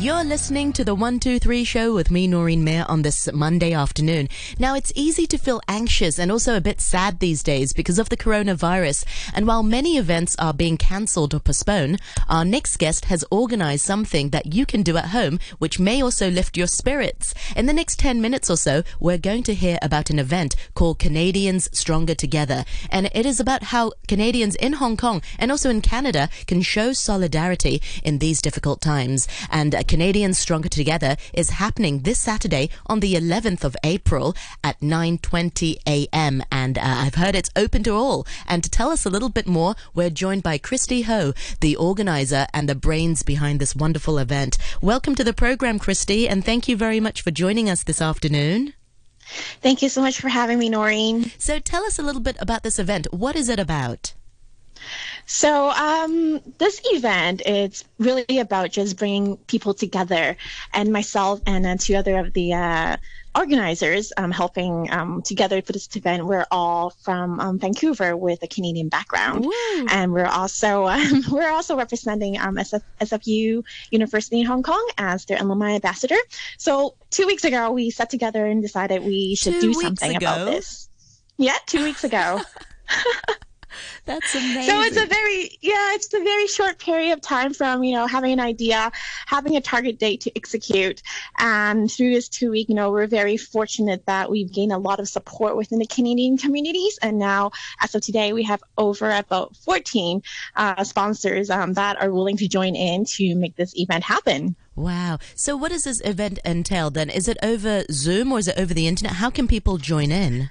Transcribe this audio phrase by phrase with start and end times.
[0.00, 4.28] You're listening to the 123 show with me, Noreen Mayer, on this Monday afternoon.
[4.56, 8.08] Now, it's easy to feel anxious and also a bit sad these days because of
[8.08, 9.04] the coronavirus.
[9.34, 14.30] And while many events are being cancelled or postponed, our next guest has organized something
[14.30, 17.34] that you can do at home, which may also lift your spirits.
[17.56, 21.00] In the next 10 minutes or so, we're going to hear about an event called
[21.00, 22.64] Canadians Stronger Together.
[22.88, 26.92] And it is about how Canadians in Hong Kong and also in Canada can show
[26.92, 29.26] solidarity in these difficult times.
[29.50, 35.78] And Canadians Stronger Together is happening this Saturday on the 11th of April at 9:20
[35.86, 36.42] a.m.
[36.52, 38.26] and uh, I've heard it's open to all.
[38.46, 42.46] And to tell us a little bit more, we're joined by Christy Ho, the organizer
[42.52, 44.58] and the brains behind this wonderful event.
[44.82, 48.74] Welcome to the program, Christy, and thank you very much for joining us this afternoon.
[49.62, 51.32] Thank you so much for having me, Noreen.
[51.38, 53.06] So tell us a little bit about this event.
[53.10, 54.12] What is it about?
[55.26, 60.36] So um, this event it's really about just bringing people together,
[60.72, 62.96] and myself and uh, two other of the uh,
[63.36, 66.24] organizers um, helping um, together for this event.
[66.26, 69.86] We're all from um, Vancouver with a Canadian background, Woo.
[69.90, 75.24] and we're also um, we're also representing um, SF, SFU University in Hong Kong as
[75.26, 76.18] their alumni ambassador.
[76.56, 80.26] So two weeks ago, we sat together and decided we should two do something ago?
[80.26, 80.88] about this.
[81.36, 82.40] Yeah, two weeks ago.
[84.04, 84.62] That's amazing.
[84.62, 88.06] So it's a very yeah, it's a very short period of time from you know
[88.06, 88.90] having an idea,
[89.26, 91.02] having a target date to execute,
[91.38, 95.00] and through this two week, you know, we're very fortunate that we've gained a lot
[95.00, 97.50] of support within the Canadian communities, and now
[97.82, 100.22] as of today, we have over about 14
[100.56, 104.56] uh, sponsors um, that are willing to join in to make this event happen.
[104.74, 105.18] Wow.
[105.34, 107.10] So what does this event entail then?
[107.10, 109.14] Is it over Zoom or is it over the internet?
[109.14, 110.50] How can people join in?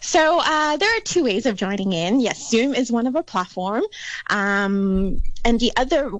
[0.00, 2.20] So uh, there are two ways of joining in.
[2.20, 3.82] Yes, Zoom is one of our platform,
[4.30, 6.12] um, and the other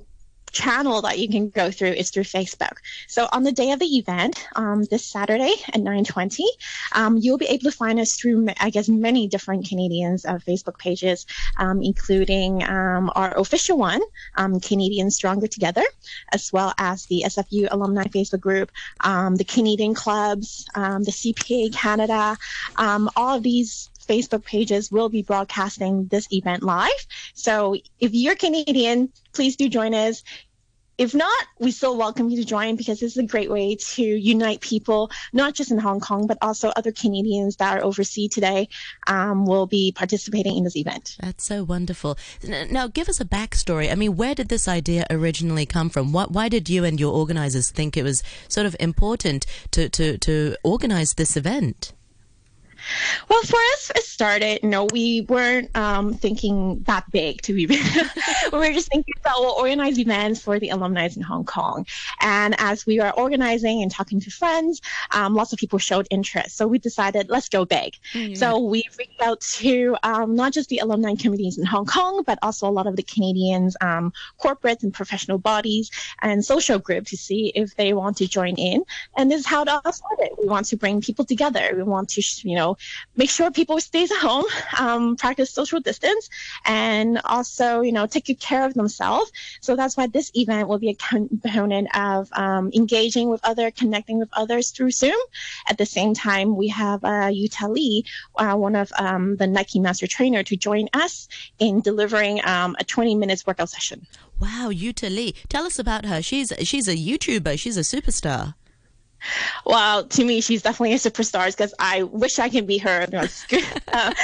[0.54, 2.76] channel that you can go through is through Facebook.
[3.08, 6.44] So on the day of the event, um, this Saturday at 9:20,
[6.92, 10.78] um, you'll be able to find us through, I guess, many different Canadians uh, Facebook
[10.78, 11.26] pages,
[11.58, 14.00] um, including um, our official one,
[14.36, 15.84] um, Canadians Stronger Together,
[16.32, 18.70] as well as the SFU alumni Facebook group,
[19.00, 22.36] um, the Canadian clubs, the CPA Canada,
[23.16, 26.90] all of these Facebook pages will be broadcasting this event live.
[27.34, 30.22] So if you're Canadian, please do join us.
[30.96, 34.02] If not, we still welcome you to join because this is a great way to
[34.02, 38.68] unite people, not just in Hong Kong, but also other Canadians that are overseas today
[39.08, 41.16] um, will be participating in this event.
[41.20, 42.16] That's so wonderful.
[42.70, 43.90] Now, give us a backstory.
[43.90, 46.12] I mean, where did this idea originally come from?
[46.12, 50.16] What, why did you and your organizers think it was sort of important to, to,
[50.18, 51.92] to organize this event?
[53.28, 57.66] Well, for us, it started, you know, we weren't um, thinking that big to be.
[58.52, 61.86] we were just thinking about we'll organize events for the alumni in Hong Kong.
[62.20, 64.80] And as we were organizing and talking to friends,
[65.10, 66.56] um, lots of people showed interest.
[66.56, 67.96] So we decided, let's go big.
[68.12, 68.34] Mm-hmm.
[68.34, 72.38] So we reached out to um, not just the alumni communities in Hong Kong, but
[72.42, 74.12] also a lot of the Canadians, um,
[74.42, 75.90] corporates and professional bodies
[76.22, 78.84] and social groups to see if they want to join in.
[79.16, 80.30] And this is how it all started.
[80.38, 81.72] We want to bring people together.
[81.76, 82.73] We want to, you know,
[83.16, 84.44] make sure people stays at home,
[84.78, 86.28] um, practice social distance,
[86.64, 89.30] and also, you know, take good care of themselves.
[89.60, 94.18] So that's why this event will be a component of um, engaging with other, connecting
[94.18, 95.16] with others through Zoom.
[95.68, 98.04] At the same time, we have uh, Yuta Lee,
[98.36, 102.84] uh, one of um, the Nike Master Trainer, to join us in delivering um, a
[102.84, 104.06] 20 minutes workout session.
[104.40, 106.20] Wow, Yuta Lee, tell us about her.
[106.20, 107.58] She's she's a YouTuber.
[107.58, 108.54] She's a superstar.
[109.64, 113.06] Well, to me, she's definitely a superstar because I wish I can be her.
[113.12, 114.14] uh,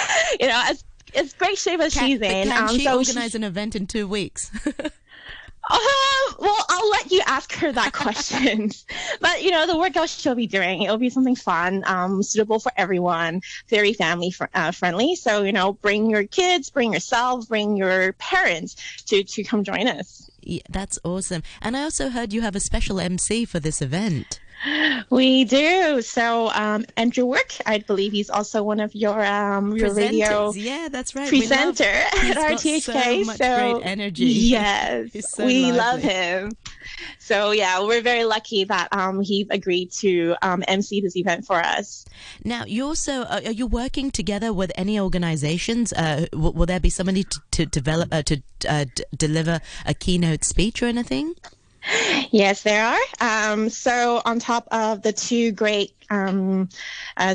[0.41, 0.85] you know, as
[1.15, 2.49] as great shape as she's in.
[2.49, 4.51] Can um, she so organize she, an event in two weeks?
[5.69, 5.79] Uh,
[6.39, 8.71] well, I'll let you ask her that question.
[9.21, 12.73] but you know, the workout she'll be doing, it'll be something fun, um, suitable for
[12.77, 15.15] everyone, very family fr- uh, friendly.
[15.17, 19.87] So you know, bring your kids, bring yourself, bring your parents to to come join
[19.87, 20.31] us.
[20.43, 21.43] Yeah, that's awesome.
[21.61, 24.41] And I also heard you have a special MC for this event.
[25.09, 26.03] We do.
[26.03, 30.53] So um, Andrew Work, I believe he's also one of your um, your radio.
[30.53, 31.29] Yeah, that's right.
[31.29, 33.25] Presenter at RTHK.
[33.25, 34.27] so so, great energy.
[34.27, 36.53] Yes, so we love him.
[37.19, 41.57] So yeah, we're very lucky that um, he agreed to um, MC this event for
[41.57, 42.05] us.
[42.45, 45.93] Now, you also uh, are you working together with any organizations?
[45.93, 49.95] Uh, will, will, there be somebody to, to develop uh, to uh, d- deliver a
[49.95, 51.35] keynote speech or anything?
[52.31, 53.53] Yes, there are.
[53.53, 56.69] Um, so, on top of the two great um,
[57.17, 57.35] uh,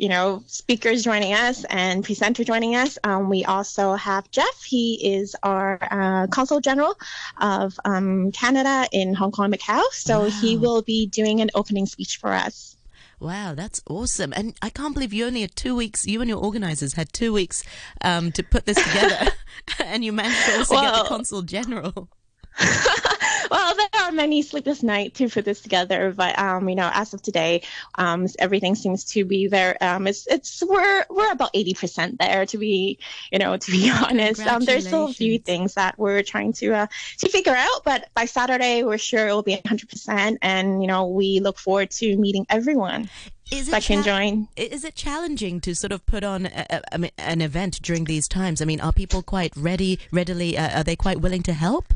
[0.00, 2.98] you know, speakers joining us and presenter joining us.
[3.04, 4.62] Um, we also have Jeff.
[4.64, 6.94] He is our uh, Consul General
[7.38, 9.82] of um, Canada in Hong Kong, Macau.
[9.92, 10.30] So wow.
[10.30, 12.76] he will be doing an opening speech for us.
[13.20, 14.32] Wow, that's awesome.
[14.34, 17.34] And I can't believe you only had two weeks, you and your organizers had two
[17.34, 17.62] weeks
[18.00, 19.30] um, to put this together.
[19.84, 22.08] and you managed to also well, get the Consul General.
[23.50, 27.14] well, there are many sleepless nights to put this together, but um, you know, as
[27.14, 27.62] of today,
[27.96, 29.76] um, everything seems to be there.
[29.80, 32.98] Um, it's it's we're we're about eighty percent there to be,
[33.30, 34.46] you know, to be honest.
[34.46, 36.86] Um, there's still a few things that we're trying to uh,
[37.18, 40.88] to figure out, but by Saturday, we're sure it will be hundred percent, and you
[40.88, 43.08] know, we look forward to meeting everyone.
[43.50, 44.46] Is it, cha- join.
[44.56, 48.62] is it challenging to sort of put on a, a, an event during these times?
[48.62, 51.92] I mean, are people quite ready, readily, uh, are they quite willing to help?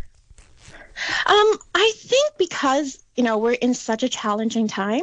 [1.26, 5.02] Um, I think because you know we're in such a challenging time,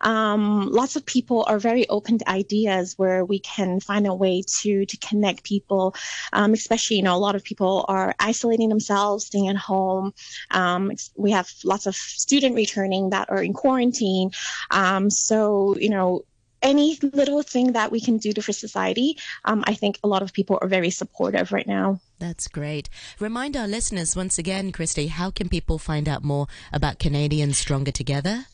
[0.00, 4.42] um, lots of people are very open to ideas where we can find a way
[4.60, 5.94] to to connect people.
[6.32, 10.12] Um, especially, you know, a lot of people are isolating themselves, staying at home.
[10.50, 14.30] Um, we have lots of student returning that are in quarantine.
[14.70, 16.24] Um, so you know,
[16.64, 20.32] any little thing that we can do for society, um, I think a lot of
[20.32, 22.00] people are very supportive right now.
[22.24, 22.88] That's great.
[23.20, 27.92] Remind our listeners once again, Christy, how can people find out more about Canadians Stronger
[27.92, 28.46] Together?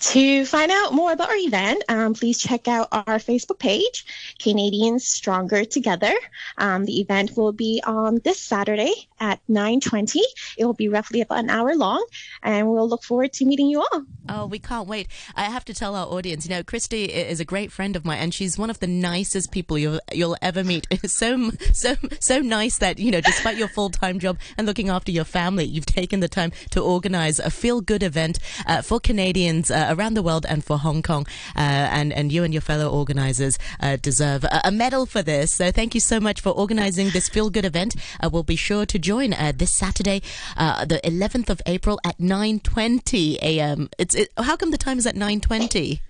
[0.00, 4.06] To find out more about our event, um, please check out our Facebook page,
[4.38, 6.14] Canadians Stronger Together.
[6.56, 10.20] Um, the event will be on this Saturday at 9.20.
[10.56, 12.06] It will be roughly about an hour long,
[12.42, 14.04] and we'll look forward to meeting you all.
[14.28, 15.08] Oh, we can't wait.
[15.34, 18.18] I have to tell our audience, you know, Christy is a great friend of mine,
[18.18, 20.86] and she's one of the nicest people you'll, you'll ever meet.
[21.06, 25.24] so, so, so nice that, you know, despite your full-time job and looking after your
[25.24, 30.14] family, you've taken the time to organize a feel-good event uh, for Canadians uh, around
[30.14, 31.26] the world and for Hong Kong.
[31.56, 35.52] Uh, and, and you and your fellow organizers uh, deserve a, a, medal for this.
[35.52, 37.96] So thank you so much for organizing this feel-good event.
[38.22, 40.20] Uh, we'll be sure to join this Saturday,
[40.56, 43.88] the 11th of April at 9.20 a.m.
[43.98, 46.00] It's it, how come the time is at 9:20?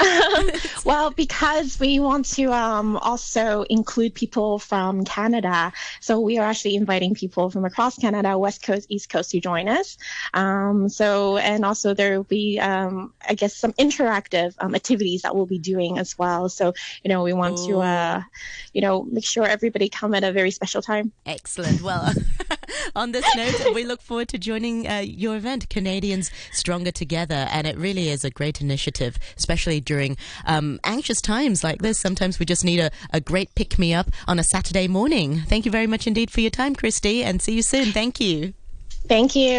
[0.00, 0.50] Um,
[0.84, 5.72] well, because we want to um, also include people from Canada.
[6.00, 9.68] So we are actually inviting people from across Canada, West Coast, East Coast to join
[9.68, 9.98] us.
[10.34, 15.34] Um, so, and also there will be, um, I guess, some interactive um, activities that
[15.34, 16.48] we'll be doing as well.
[16.48, 16.72] So,
[17.04, 17.66] you know, we want Ooh.
[17.66, 18.22] to, uh,
[18.72, 21.12] you know, make sure everybody come at a very special time.
[21.26, 21.82] Excellent.
[21.82, 22.12] Well,
[22.96, 27.46] on this note, we look forward to joining uh, your event, Canadians Stronger Together.
[27.50, 30.16] And it really is a great initiative, especially during
[30.46, 31.98] um, anxious times like this.
[31.98, 35.42] Sometimes we just need a, a great pick me up on a Saturday morning.
[35.46, 37.92] Thank you very much indeed for your time, Christy, and see you soon.
[37.92, 38.54] Thank you.
[39.08, 39.58] Thank you.